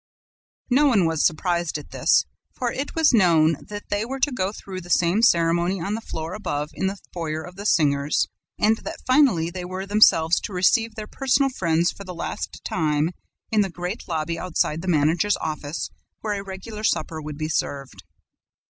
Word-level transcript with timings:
No 0.71 0.87
one 0.87 1.05
was 1.05 1.23
surprised 1.23 1.77
at 1.77 1.91
this, 1.91 2.25
for 2.55 2.71
it 2.71 2.95
was 2.95 3.13
known 3.13 3.57
that 3.69 3.83
they 3.91 4.03
were 4.03 4.19
to 4.21 4.31
go 4.31 4.51
through 4.51 4.81
the 4.81 4.89
same 4.89 5.21
ceremony 5.21 5.79
on 5.79 5.93
the 5.93 6.01
floor 6.01 6.33
above, 6.33 6.71
in 6.73 6.87
the 6.87 6.97
foyer 7.13 7.43
of 7.43 7.55
the 7.55 7.67
singers, 7.67 8.27
and 8.57 8.77
that 8.77 9.05
finally 9.05 9.51
they 9.51 9.63
were 9.63 9.85
themselves 9.85 10.39
to 10.39 10.53
receive 10.53 10.95
their 10.95 11.05
personal 11.05 11.51
friends, 11.51 11.91
for 11.91 12.03
the 12.03 12.15
last 12.15 12.61
time, 12.65 13.11
in 13.51 13.61
the 13.61 13.69
great 13.69 14.07
lobby 14.07 14.39
outside 14.39 14.81
the 14.81 14.87
managers' 14.87 15.37
office, 15.37 15.91
where 16.21 16.33
a 16.33 16.43
regular 16.43 16.83
supper 16.83 17.21
would 17.21 17.37
be 17.37 17.47
served. 17.47 18.01